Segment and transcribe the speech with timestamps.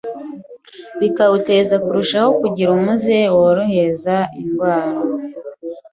[0.99, 4.99] bikawuteza kurushaho kugira umuze worohereza indwara.